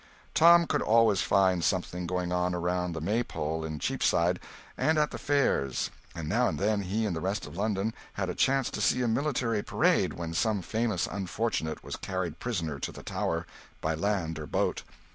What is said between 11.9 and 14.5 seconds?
carried prisoner to the Tower, by land or